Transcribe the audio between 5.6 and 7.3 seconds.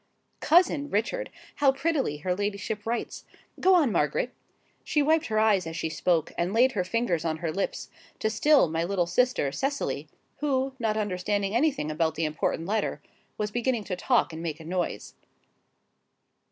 as she spoke: and laid her fingers